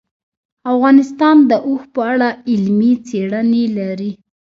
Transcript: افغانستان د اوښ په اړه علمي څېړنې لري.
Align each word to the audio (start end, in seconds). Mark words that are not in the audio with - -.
افغانستان 0.73 1.35
د 1.49 1.51
اوښ 1.67 1.81
په 1.93 2.01
اړه 2.11 2.29
علمي 2.51 2.93
څېړنې 3.07 3.63
لري. 3.77 4.11